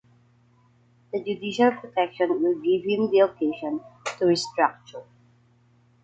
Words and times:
The 1.13 1.23
judicial 1.23 1.73
protection 1.73 2.41
will 2.41 2.55
give 2.55 2.83
him 2.85 3.11
the 3.11 3.19
occasion 3.19 3.79
to 4.17 4.25
restructure. 4.25 5.03